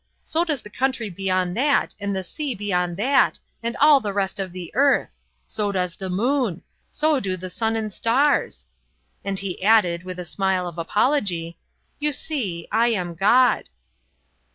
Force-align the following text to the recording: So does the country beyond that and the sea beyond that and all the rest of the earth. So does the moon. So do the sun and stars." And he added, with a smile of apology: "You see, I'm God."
So 0.23 0.43
does 0.43 0.63
the 0.63 0.71
country 0.71 1.11
beyond 1.11 1.55
that 1.57 1.93
and 1.99 2.15
the 2.15 2.23
sea 2.23 2.55
beyond 2.55 2.97
that 2.97 3.39
and 3.61 3.77
all 3.77 3.99
the 3.99 4.13
rest 4.13 4.39
of 4.39 4.51
the 4.51 4.73
earth. 4.73 5.09
So 5.45 5.71
does 5.71 5.95
the 5.95 6.09
moon. 6.09 6.63
So 6.89 7.19
do 7.19 7.37
the 7.37 7.51
sun 7.51 7.75
and 7.75 7.93
stars." 7.93 8.65
And 9.23 9.37
he 9.37 9.61
added, 9.63 10.03
with 10.03 10.17
a 10.17 10.25
smile 10.25 10.67
of 10.67 10.79
apology: 10.79 11.59
"You 11.99 12.13
see, 12.13 12.67
I'm 12.71 13.13
God." 13.13 13.69